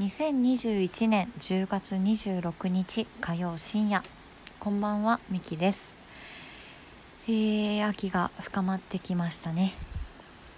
[0.00, 4.02] 2021年10月26日火曜深夜。
[4.58, 5.94] こんばんはみきです。
[7.28, 9.74] えー、秋が深まってきましたね。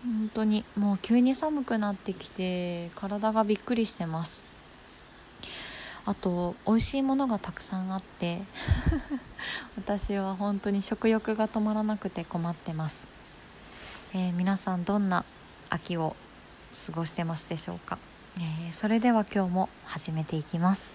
[0.03, 4.47] 本当にもう急に寒くなってきて体がびっくりしてます。
[6.07, 8.41] あと美味しいものがたくさんあって
[9.77, 13.03] 私は本当に食欲が止まらなくて困ってます、
[14.15, 15.25] えー、皆さんどんな
[15.69, 16.15] 秋を
[16.87, 17.99] 過ごしてますでしょうか？
[18.39, 20.95] えー、それでは今日も始めていきます。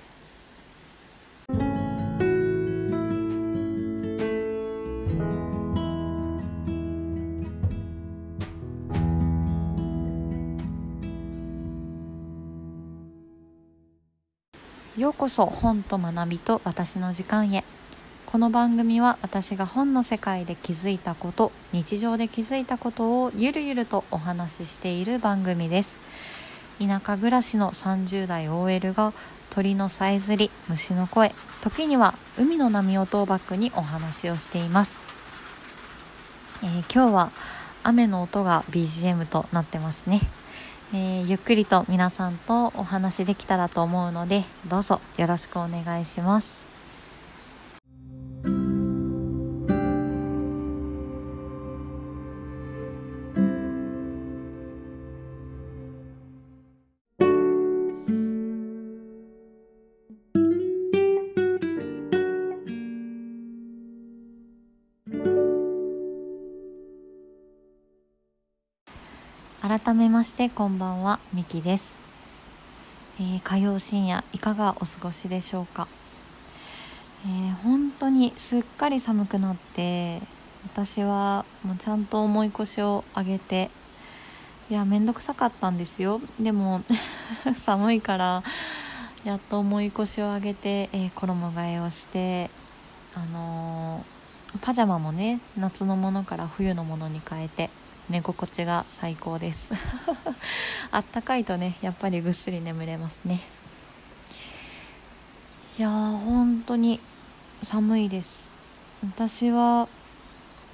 [14.97, 17.63] ようこそ本と学びと私の時間へ。
[18.27, 25.99] この番組は私が本の世界で気づいたこと日常で気づいたことをゆるゆるとお話ししている番組です。
[26.85, 29.13] 田舎暮らしの30代 OL が
[29.51, 31.33] 鳥のさえずり虫の声。
[31.61, 34.99] 時には海の波音をバックにお話をしています、
[36.63, 37.31] えー、今日は
[37.83, 40.21] 雨の音が BGM となってますね、
[40.93, 46.70] えー、ゆっくりと皆さんとお話できたらと思うのでどうぞよろしくお願いします。
[69.91, 71.99] 改めましてこんばんはみきです、
[73.19, 75.89] えー、火曜深夜いかがお過ごしでしょうか、
[77.25, 80.21] えー、本当にすっかり寒くなって
[80.63, 83.69] 私はもうちゃんと重い腰を上げて
[84.69, 86.21] いや面倒くさかったんですよ。
[86.39, 86.83] でも
[87.61, 88.43] 寒いから
[89.25, 92.49] やっと重い腰を上げて、えー、衣替えをして
[93.13, 97.69] あのー、パジャマもね夏のものから冬のものに変えて
[98.11, 99.73] 寝心地が最高です。
[100.91, 103.39] あったかいとねやっぱりぐっすり眠れますね。
[105.79, 106.99] いやー本当に
[107.63, 108.51] 寒いです。
[109.03, 109.87] 私は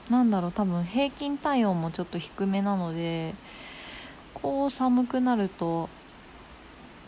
[0.10, 3.36] 何だろう多分平均体温もちょっと低めなので
[4.34, 5.90] こう寒くなると、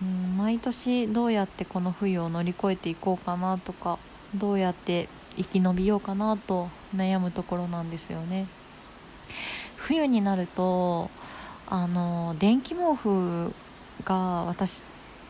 [0.02, 3.98] うん、毎年どうやってこの冬を乗り越えていこうかなとか
[4.36, 8.48] どうやって生き延びようかなと悩むところなんですよね。
[9.90, 11.10] 冬になると
[11.68, 13.52] あの電気毛布
[14.04, 14.84] が私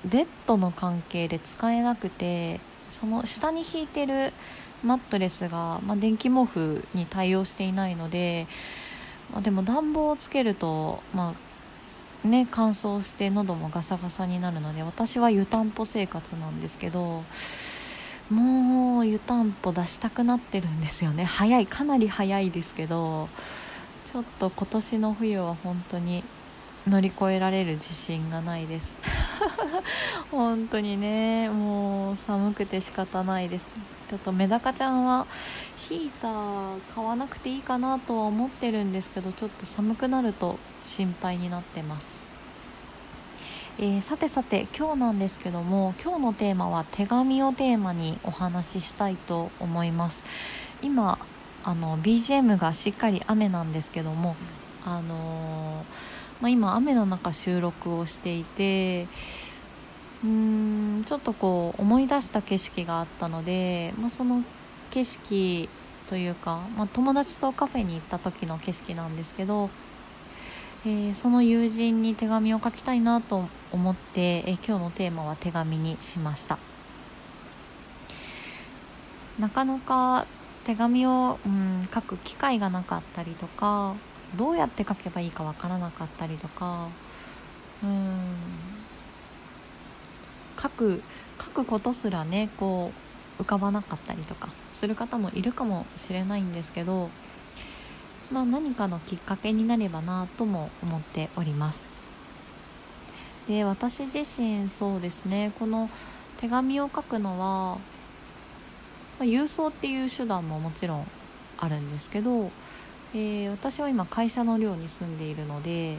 [0.03, 2.59] ベッドの関係で使えなくて
[2.89, 4.33] その下に引いてる
[4.83, 8.47] マットレスが、まあ、電気毛布に対応していないので、
[9.31, 11.33] まあ、でも暖房をつけると、ま
[12.25, 17.23] あね、乾燥して喉もガサガサになるので私は湯たんぽ生活なんですけど
[18.29, 21.23] もう湯たんぽ出したくなってるんですよね。
[21.23, 23.29] 早いかなり早いですけど
[24.11, 26.23] ちょっと今年の冬は本当に
[26.87, 28.97] 乗り越えられる自信がないです。
[30.31, 33.67] 本当にねもう寒くて仕方ないです。
[34.09, 35.27] ちょっとメダカちゃんは
[35.77, 42.23] ヒーター買わなくていいかなとは思ってるんですけどちょっと寒くなると心配になってます。
[43.77, 50.23] えー、さてさて今日なんですけども今日のテーマは手紙をテーマにお話ししたいと思います。
[50.81, 51.19] 今
[51.69, 54.35] あの BGM がしっかり雨なんですけども、
[54.83, 55.85] あの
[56.41, 59.07] まあ、今雨の中収録をしていて
[60.23, 60.29] うー
[61.01, 64.43] んちょっとこう思い出した景色があったので、まあ、その
[64.89, 65.69] 景色
[66.07, 69.69] というか、まあ、友達とカフェに行った時の景色なんですけど、
[70.87, 76.57] えー、その友人に手紙を書きたいなと思って、えー、今日のテーマは手紙にしました。
[79.37, 80.25] なかなか
[80.69, 83.95] 手紙を、うん、書く機会がなかったりとか
[84.37, 86.89] どうやって書けばいいかわからなかったりとか
[87.83, 88.19] うん
[90.61, 91.01] 書く
[91.39, 92.91] 書くことすらねこ
[93.39, 97.09] う浮かばなかったりとかする方もいるかもしれないんですけど、
[98.31, 101.87] まあ、何かのきっかけになればなとも思っております。
[103.47, 105.89] で私自身そうですねこの
[106.37, 107.79] 手紙を書くのは
[109.19, 111.07] まあ、郵送っていう手段ももちろん
[111.57, 112.51] あるんですけど、
[113.13, 115.97] えー、私は今会社の寮に住んでいるので、え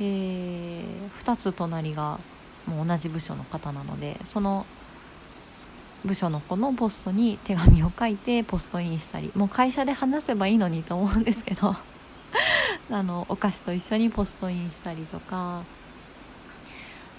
[0.00, 0.84] ー、
[1.18, 2.20] 2つ隣が
[2.66, 4.64] もう同じ部署の方なのでその
[6.04, 11.74] 部署の子のポストに手紙を書いてポストインしたりもう会社で話せばいいのにと思うんですけど
[12.90, 15.62] あのお菓子と一緒にポストインしたりとか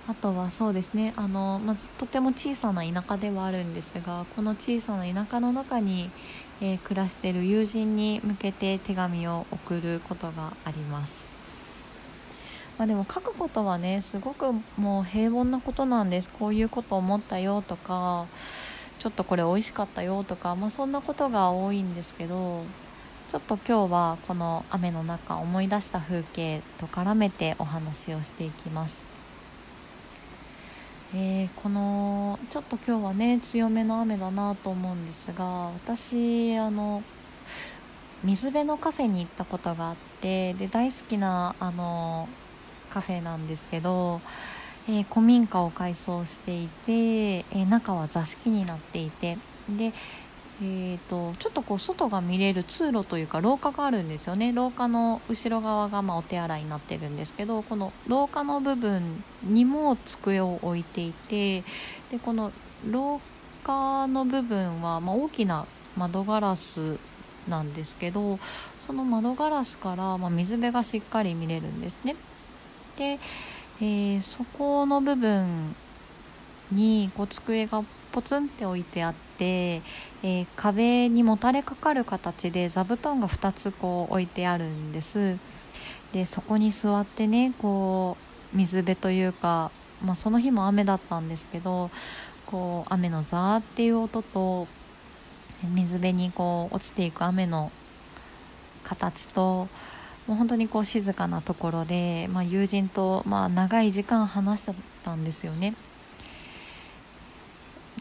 [0.08, 6.12] あとはそうですねあの、まあ、とても小さな田舎ではあるんですがこの小さな田舎の中に、
[6.62, 11.34] えー、暮らしている友人に向けて手紙を送ることがあります。
[12.78, 18.26] まあ、でも書くことはねすごくもう平凡なことなんですこういうこと思ったよとか
[19.00, 22.64] ちょっとこれ美味しかったよとか、まあ、そんなことが多いんですけど
[23.30, 29.15] ちょっと今日はこの雨の中思い出した風景と絡めてお話をしていきます。
[31.14, 37.04] えー、このちょっと今日はね強めの雨だなと思うんですが私あの
[38.24, 42.28] 水辺のカフェに行ったことがあってで大好きなあの
[42.90, 44.20] カフェなんですけど、
[44.88, 49.38] えー、古民家を改装していて、えー、中は座敷になっていて
[49.70, 49.94] で
[50.62, 61.62] えーと、ちょっとこう外が見れる通路というか廊下があるんですよね廊下の後ろ側がまお手洗いになってるんですけどこの廊下の部分にも机を置いていて
[62.10, 62.54] でこの
[62.90, 63.20] 廊
[63.66, 65.66] 下の部分はま大きな
[65.98, 67.00] 窓ガラス
[67.50, 68.40] なんですけど
[68.78, 72.16] その窓ガラスからま水辺がしっかり見れるんですね。
[72.98, 73.20] で、
[73.82, 75.76] えー、そこの部分
[76.72, 77.84] にこう机が
[78.16, 85.38] ポツンって置いてあって、えー、壁にもたれかかる形で座布団が2つこう置いてあるんです
[86.14, 88.16] でそこに座ってねこ
[88.54, 89.70] う水辺というか、
[90.02, 91.92] まあ、その日も雨だったんですけど
[92.46, 94.70] こう雨のザーっていう音と
[95.74, 97.70] 水辺にこう落ちていく雨の
[98.86, 99.68] 形と
[100.26, 105.76] もう本当にこう静かなところで、まあ、友人とまあ長い時間話してたんですよね。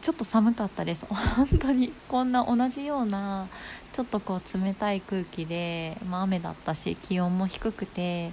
[0.05, 1.07] ちょっと寒かったです。
[1.09, 1.91] 本当に。
[2.07, 3.47] こんな同じような
[3.91, 8.31] ちょっとこう冷たい空気で、まあ、雨だったし気温も低くて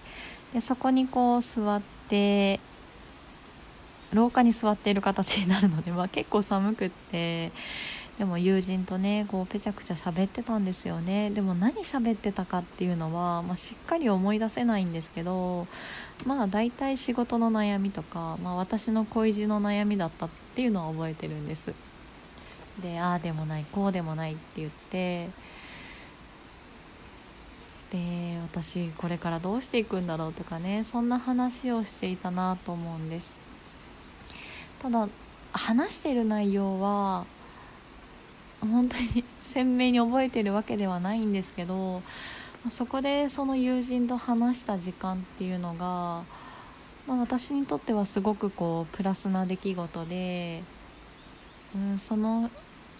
[0.53, 1.81] でそこにこう座っ
[2.11, 2.61] て
[4.13, 7.53] 廊下に座っている形になるので、まあ、結構寒くって
[8.19, 11.31] でも友人とねこうぺちゃくちゃ喋ってたんですよね。
[11.31, 15.67] でも何喋ってたかっていうのは、まあ、しっかり思い出せないんですけど
[16.27, 21.73] まあ大体仕事の悩みとか、まあ、私の恋路の悩みだったってっていうのは覚えてるんです。
[22.83, 25.29] でああでもないこうでもないって言って
[27.91, 33.37] で私これからどうしていくんだろうとかねそんな話をしていたなと思うんです。
[34.79, 35.09] ただ
[35.53, 37.25] 話してる内容は
[38.61, 42.03] 本当に 鮮明に覚えてるわけではないんですけど
[42.71, 46.23] そこでその友人と話した時間っていうのが、
[47.07, 50.63] まあ、私にとってはすごくこうプラスな出来事で、
[51.75, 52.51] うん、その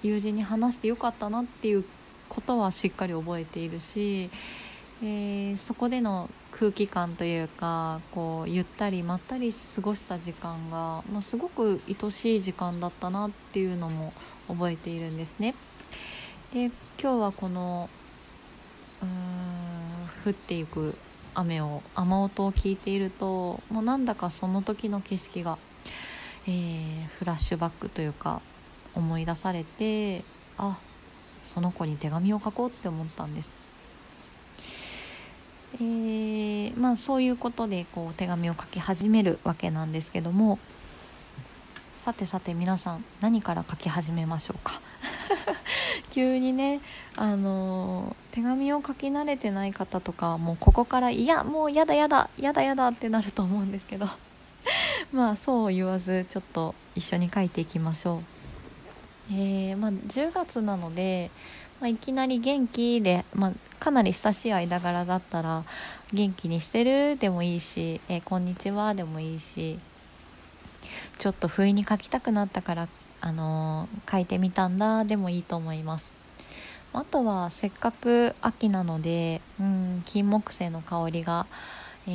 [0.03, 1.85] 友人に話してよかったなっていう
[2.29, 4.31] ことはしっかり覚えているし、
[5.03, 14.13] えー、そこでの空気感というかこうゆったりまったり過ごした時間が、まあ、すごく愛しい時間だったなっていうのも
[14.49, 15.55] 覚えているんですね。
[16.53, 17.89] で今日はこの
[19.01, 19.13] うーん
[20.25, 20.95] 降っていく
[21.35, 25.59] 雨を雨音を聞いているともうなんだかその時の景色が、
[26.47, 28.41] えー、フラッシュバックというか
[28.95, 30.25] 思い出されて
[30.59, 30.79] あ
[31.43, 33.53] その子に手紙を書こうって思ったんです。
[35.77, 40.59] えー、まあそういうことでこう手紙を書き始めるわけなんですけども
[41.97, 44.81] さてさて皆さん何から書き始めましょうか？
[46.11, 46.81] 急にね
[47.17, 54.09] あの手紙を書き慣れてない方とかもうここからいやもうやだやだやだやだってなると思うんですけど。
[55.13, 58.23] まあそう言わずちょっと一緒に書いていきましょう。
[59.33, 61.31] えー、まあ、10月なので、
[61.81, 65.65] まあ、いきなり元気で、まあ、かなり親しい間柄だったら
[66.13, 69.79] 元気にしてるでもいいし、えー、こんにちはでもいいし
[71.19, 72.89] ちょっと不意に書きたくなったから
[73.23, 76.13] あの書いてみたんだでもいいと思います。
[76.93, 81.47] あとはせっかく秋なので、うん、金木犀の香りが、
[82.07, 82.11] え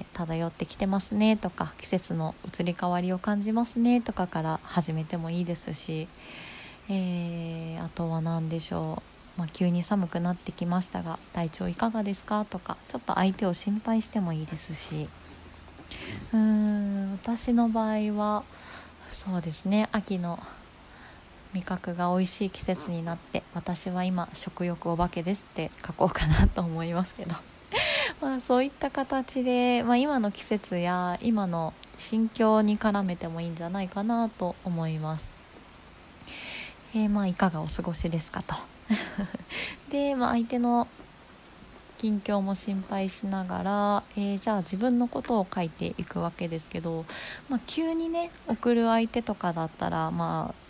[0.00, 6.08] ー、漂ってきてますねとか季節の移り変わりを感じますねとかから始めてもいいですし、
[6.88, 9.02] えー、あとは何でしょ
[9.36, 15.06] う、まあ、急に寒くなってきましたが体調いかがですかとかちょっと相手を心配してもいいですし
[16.32, 18.42] うーん私の場合は
[19.10, 19.88] そうですね。
[19.92, 20.38] 秋の
[21.52, 27.34] 味覚が美味しい季節になって私は今食欲お化けですって書こうかなと思いますけど。
[28.20, 35.34] まあそういった形で、まあ、今の季節や今の心境に絡めてもいいんじゃないかなと思います。
[36.94, 38.54] えー、まあいかがお過ごしですかと。
[39.90, 40.88] で、まあ、相手の
[41.98, 47.04] 近況も心配しながら、えー、じゃあ自分のことを書いていくわけですけど、
[47.48, 50.68] まあ、急にね送る相手とかだったらまあ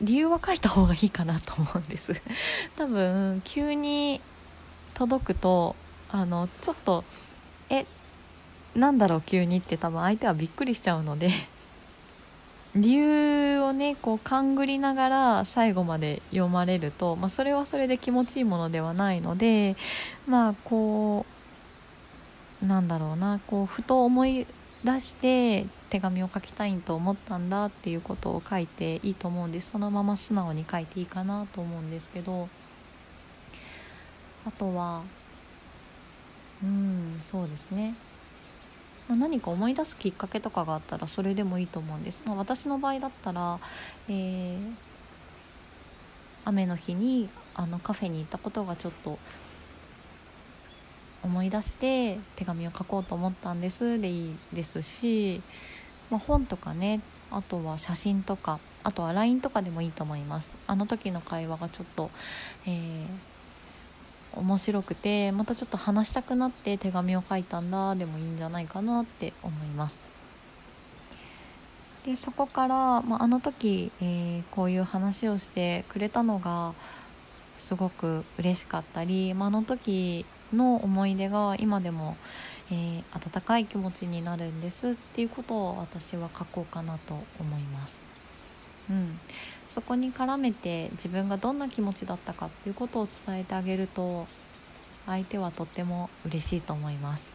[0.00, 2.14] 理由は書いた方がいいかなと思うんです。
[2.76, 4.20] 多分急に
[4.94, 5.76] 届くと
[6.10, 7.04] あのちょっと
[7.68, 7.84] え
[8.74, 11.30] なんだろう急にって多分相手はびっくりしちゃうので。
[12.74, 19.76] 理由をねこう勘ぐりながら最後まで読まれると、まあ、それはそれで気持ちいいものではないので
[20.26, 21.24] まあこ
[22.62, 24.46] うなんだろうなこうふと思い
[24.84, 29.70] 出して手紙を書きたいと思ったんだっていうことを書いていいと思うんです。
[29.70, 32.48] そのまま素直に書いていいかなと思うんですけど。
[34.48, 35.02] あとは
[36.62, 37.94] うんそうですね。
[39.08, 43.58] まあ、何か思い出すきっかけとかがあったらそれでもいいと思うんです、まあ、私の場合だったら、
[44.08, 44.58] えー、
[46.44, 49.18] 雨の日にあのカフェに行ったことがちょっと
[51.22, 54.00] 思い出して手紙を書こうと思ったんです。
[54.00, 55.42] でいいですし、
[56.10, 57.00] まあ、本とかね
[57.30, 60.54] あとは写真とかあとは LINE とかでもいいと思います。
[60.68, 62.10] あの時の会話がちょっと、
[62.66, 63.06] えー
[64.34, 70.04] 面白くてまたちょっと話したくなって手紙を書いたんだでもいいんじゃないかなって思います
[72.04, 76.72] でそこから、まあ、あの時、えー、こういう話をしてくれたのが
[77.58, 82.16] すごく嬉しかったり、まあ、あの時の思い出が今でも、
[82.70, 88.17] えー、温かい気持ちになるんですっていうことを私は書こうかなと思います。
[88.90, 89.20] うん、
[89.66, 94.26] そこに絡めて自分がどんな気持ちだったかっていうことを伝えてあげると
[95.06, 97.34] 相手はとっても嬉しいと思います、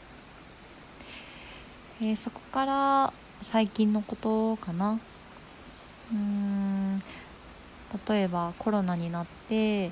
[2.02, 5.00] えー、そこから最近のことかな。
[6.12, 7.04] うーん。
[8.08, 9.92] 例えばコロナになって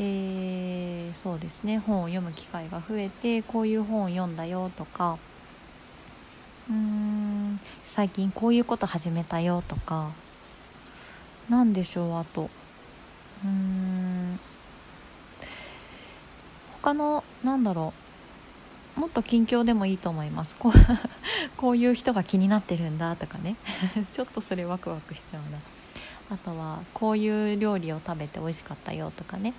[0.00, 1.78] えー、そうですね。
[1.78, 5.18] 本を読む機会が増えてこういう本を読んだよとか。
[6.70, 7.60] うーん。
[7.84, 10.12] 最近こういうこと始めたよとか。
[11.48, 12.50] 何でしょうあと。
[13.44, 14.40] うーん。
[16.82, 17.92] 他のなんだろ
[18.96, 19.00] う。
[19.00, 20.56] もっと近況でもいいと思います。
[20.56, 20.72] こう
[21.56, 23.56] こういう人が気になってるんだとかね。
[24.12, 25.58] ちょっとそれワクワクしちゃうな。
[26.30, 29.54] あとはこういう料理を食べて美味しかったよとかね。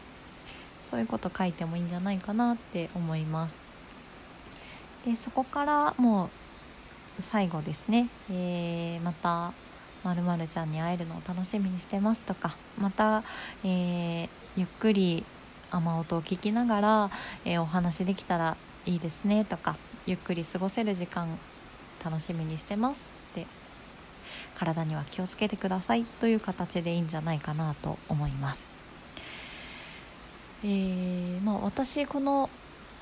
[0.90, 3.62] そういうこと書いてもいいんじゃないかなって思います。
[5.06, 6.30] でそこからも
[7.18, 9.54] う最後ですね、えー、また
[10.10, 13.24] まるまるちゃんに会えるのを楽しみにしてますとかまた、
[13.64, 15.24] えー、ゆっくり
[15.70, 17.12] 雨音を聞きながら、
[17.46, 21.28] えー、お話できたらいいですねとかゆっくり過ごせる時間
[22.04, 23.46] 楽しみにしてますって
[24.56, 28.68] 体には気をつけてくださいという形でいいんじゃないかなと思います。
[30.64, 32.50] えーまあ、私この、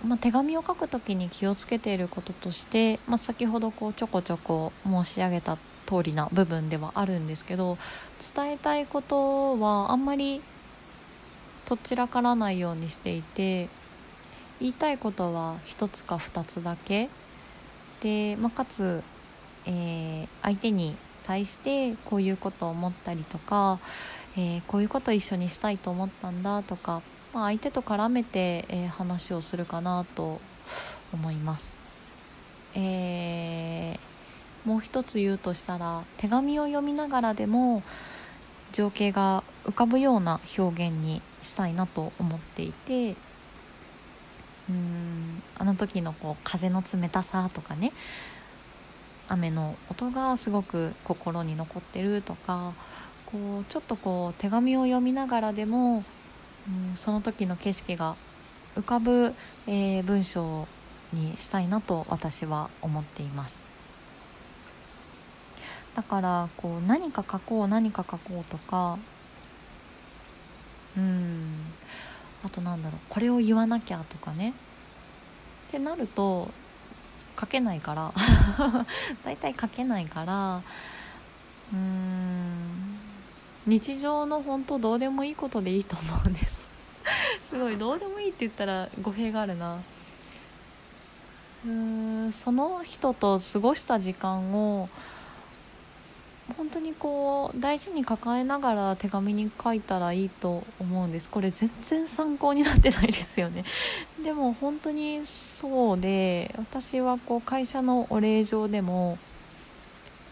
[0.06, 5.58] まあ、手紙を書く時に気をつけていることとして、まあ、先ほどこうちょこちょこ申し上げた
[5.88, 7.78] 通りな部分ではあるんですけど
[8.36, 10.42] 伝えたいことはあんまり
[11.68, 13.70] どちらからないようにしていて
[14.60, 17.10] 言いたいことは1つか2つだけ
[18.02, 19.04] で、まあ、かつ、
[19.66, 23.80] えー、相手に対してこういうことを思ったりとか、
[24.36, 27.02] えー、こういうことを一緒にしたいと思ったんだとか、
[27.34, 30.40] まあ、相手と絡めて、えー、話をするかなと
[31.14, 31.78] 思います。
[32.76, 33.37] えー
[34.68, 37.84] もう一つ言うとしたら手紙を読みながらでも
[38.74, 43.16] 情景が浮かぶような表現にしたいなと思っていて
[44.70, 47.94] うんあの時のこう風の冷たさとかね
[49.30, 52.74] 雨の音がすごく心に残ってるとか
[53.26, 56.04] こうちょっとこう手紙を読みながらでも、
[56.68, 58.18] うん、その時の景色が
[58.76, 59.34] 浮かぶ、
[59.66, 60.68] えー、文章
[61.14, 63.67] にしたいなと私は思っています。
[65.98, 69.00] だからこう何か書こう何か書こうとか。
[70.96, 71.66] うん。
[72.46, 74.54] あとなんだろうこれを言わなきゃとかね。
[75.70, 76.52] ってなると
[77.40, 78.14] 書けないから。
[79.26, 80.58] 大体書けないから。
[80.58, 83.00] うーん。
[83.66, 86.62] 日常の本当どうでもいいことでいいと思うんです。
[87.44, 89.78] すごいどうでもいいって言ったら語弊があるな。
[91.66, 92.32] うーん。
[92.34, 94.90] その人と過ごした時間を
[96.56, 101.30] 本当にこう大事に抱えながら手紙に書いたらいいと思うんです。
[101.30, 103.66] これ全然参考になってないですよね。
[104.24, 109.18] でも本当にそうで私はこう会社のお礼状でも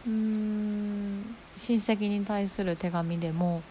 [0.08, 3.62] うーん親戚に対する手紙でも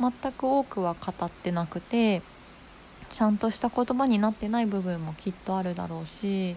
[0.00, 2.22] 全く多くは語ってなくて
[3.10, 6.56] ちゃんとした言葉になってない部分もきっとあるだろうし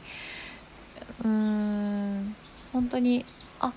[1.23, 2.35] うーん
[2.71, 3.25] 本当に
[3.59, 3.73] あ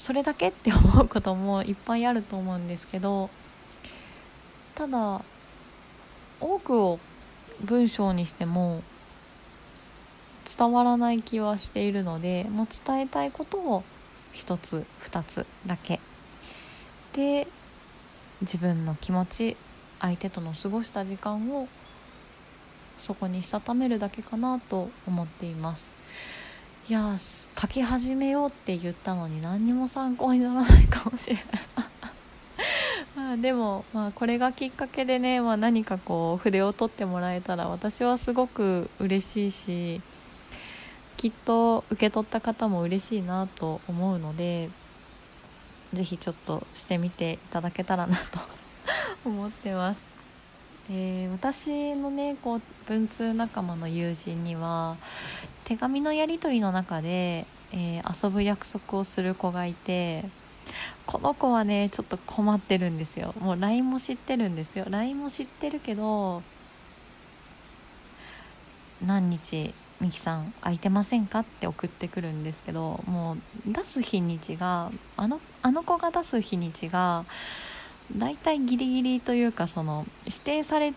[0.00, 3.28] それだけって思うこともいっぱいあると思うんですけど
[4.74, 5.22] ただ
[6.40, 6.98] 多くを
[7.62, 8.82] 文章にしても
[10.56, 13.84] 伝わらない気はしているのでもう伝えたいことを
[14.32, 16.00] 1つ2つだけ。
[17.12, 17.46] で
[18.40, 19.56] 自分の気持ち
[20.00, 21.68] 相手との過ごした時間を
[22.96, 25.90] そこにしたためるだけかなと思っています。
[26.88, 31.44] いや書き始めようって言ったのに何にも参考にならないかもしれない
[33.14, 40.00] まあでも、まあ、これがきっかけでね、まあ、何かこう筆を取ってもらえたら私はすごく嬉しいし
[41.16, 44.70] きっと受け取った方も嬉しいなと思うので
[45.92, 48.40] 是非ちょっとしてみていただけたらなと
[49.24, 50.09] 思ってます。
[50.92, 54.96] えー、私のねこう文通仲間の友人には
[55.64, 60.24] 手紙のやり取りの中で、えー、遊ぶ約束をする子がいて
[61.06, 63.34] この子はねちょっと困ってるんですよ。
[63.40, 64.86] もう LINE も知ってるんですよ。
[64.88, 66.42] LINE も知ってるけど
[69.04, 73.36] 何日ミキさん空いてませんかって送ってくるんですけども
[73.68, 77.24] う出す日にちがあのあの子が出す日にちが
[78.16, 80.92] だいたいギリギリというかその指定され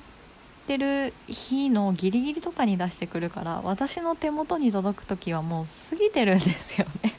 [0.67, 7.13] てる日のギリギリとかに出してくるから私の手元に届く時はもう過ぎてるんですよね。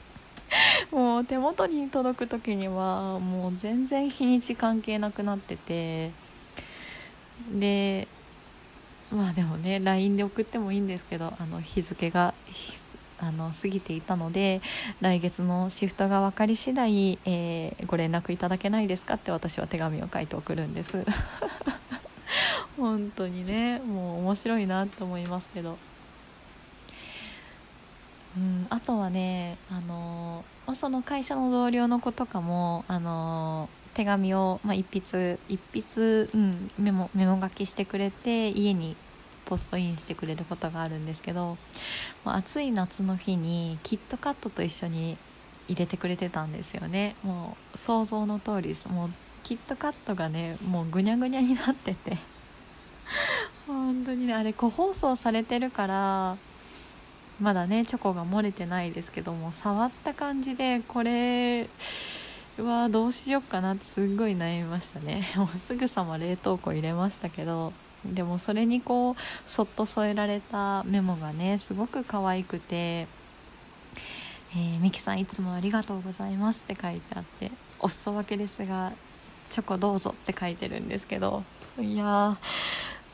[0.91, 6.11] もう手元に届く時にはもう全然日にち関係なくなってて。
[7.53, 8.07] で
[9.11, 12.35] まあでもね LINE で送ってもいいんですけどあの日付が
[13.19, 14.61] あの過ぎていたので
[15.01, 21.05] 来月のシフトが分かり次第、えー、ご連絡いただけないですかって私は手紙を書いて送るんです。
[22.77, 25.79] 本当にねもう面白いなと思いますけど、
[28.37, 30.45] うん、あとはねあの、
[30.75, 38.97] その会社の同僚の子とかもあの手紙を、まあ、一筆一筆、うん、メモメモ書きしてくれて家に
[39.45, 41.57] ポストインしてくれることがあるんですけど
[42.25, 45.17] 暑い夏の日にキットカットと一緒に
[45.69, 47.15] 入れてくれてたんですよね。
[47.23, 48.89] もう想像の通りです。
[48.89, 49.11] もう
[49.43, 52.19] キットカットがねもうぐにゃぐにゃになってて。
[53.67, 56.37] 本当にねあれ個包装されてるから
[57.41, 61.69] まだねチョコが漏れてないですけども触った感じでこれ
[62.59, 65.33] はどうしよっかなってすっごい悩みましたね。
[65.37, 67.73] もうすぐさま冷凍庫入れましたけど
[68.07, 69.15] でもそれにこう
[69.47, 73.07] そっと添えられたメモがねすごく可愛くて
[74.55, 78.93] 「えー、ミキさんいつもありがとうございます」って書いてあって「お裾分けですが
[79.51, 81.45] チョコどうぞ」って書いてるんですけど
[81.81, 82.37] いや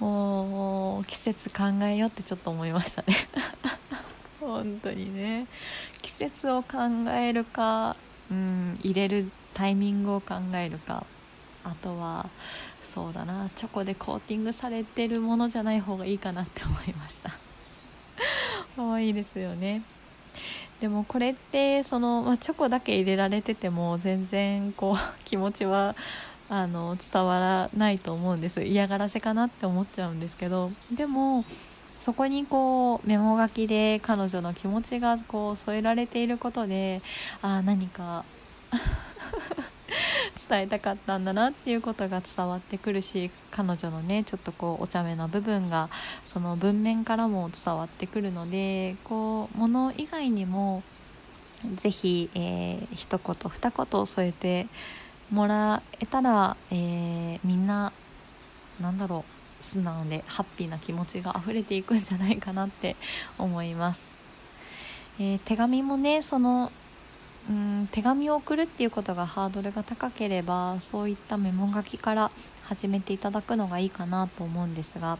[0.00, 3.14] もう季節考えようってちょっと思いましたね。
[4.40, 5.46] 本当にね。
[6.00, 6.78] 季節を考
[7.10, 7.96] えるか、
[8.30, 11.04] うん、入れるタイミングを考えるか。
[11.64, 12.28] あとは
[12.82, 17.30] そうだなチョコでコーティングされてるものじゃない方がいいかなって思いました。
[18.76, 19.82] 可愛いですよね。
[20.80, 25.94] でもこれってその、まあ、チョコだけ入れられてても全然こう 気持ちは
[26.48, 28.62] あの伝わらないと思うんです。
[28.64, 30.72] 嫌がらせかなって思っちゃうんですけど。
[30.90, 31.44] でも
[31.94, 37.02] そこにこうメモ書きで彼女の気持ちがこう添えられていることで
[37.42, 38.24] あ何か
[40.48, 45.88] 伝えたかったんだなっていうことが伝わってくるし彼女のねちょっとこうお茶目な部分が
[46.24, 50.82] その文面からも伝わってくるのでこう物以外にも
[51.76, 54.66] 是非、えー、一言二言添えて
[55.30, 57.92] もらえたら、えー、みんな
[58.80, 62.96] なんだろう素直でハッピーな気持ちが溢れていくんじゃないかなって
[63.38, 64.16] 思います。
[65.18, 66.72] えー、手紙もねその
[67.48, 72.30] うん手紙を送るっていうことがハードルが高ければそういったメモ書きから
[72.64, 75.18] 始めていただくのがいいかなと思うんですが、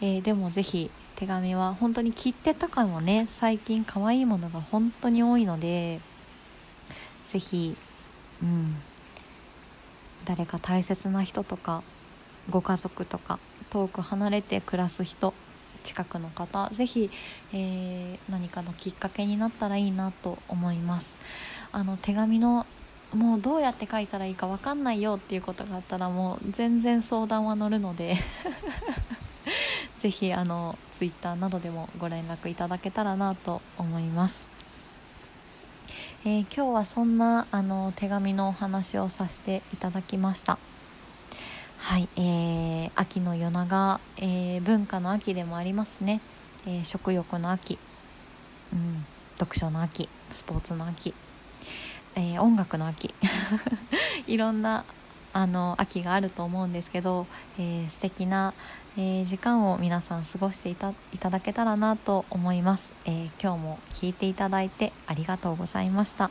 [0.00, 6.00] えー、でも是非手紙は本当に切手とかもね最近可愛いものが本当に多いので
[7.26, 7.76] 是非
[8.42, 8.76] うん
[10.24, 11.82] 誰か大切な人とか
[12.50, 13.38] ご家族とか
[13.70, 15.34] 遠く離れて暮らす人
[15.82, 17.10] 近くの方是非、
[17.52, 21.18] えー、何かのきっかけになったらいいなと思います。
[21.72, 22.66] あの手紙の
[23.14, 28.16] もうどうやって書いたらいいか分かんないよっていうことがあったらもう全然相談は乗るので
[29.98, 34.48] 是非あの Twitter などでもご連絡いただけたらなと思います、
[36.24, 40.71] えー、今日はそんなあの手紙のお話をさせていただきました。
[41.82, 46.20] はい、えー、秋の夜長、えー、文化の秋でもありますね、
[46.64, 47.76] えー、食欲の秋、
[48.72, 49.04] うん、
[49.36, 50.08] 読書の秋。
[50.30, 51.12] スポーツの秋、
[52.14, 53.12] えー、音楽の秋。
[54.28, 54.84] いろんな
[55.32, 57.26] あの秋があると思うんですけど、
[57.58, 58.54] えー、素敵な、
[58.96, 66.30] えー、時間を皆さん過ごしていたいただけたらなと思います、えー、今日も聞いていただいてありがとうございました、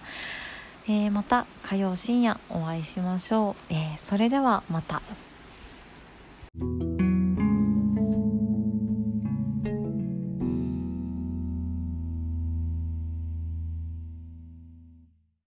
[0.88, 5.02] えまた火曜深夜お会いしましょう、えそれではまた。